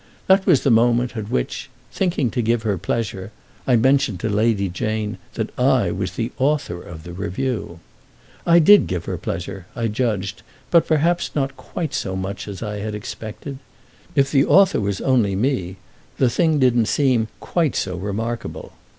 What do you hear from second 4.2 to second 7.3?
to Lady Jane that I was the author of the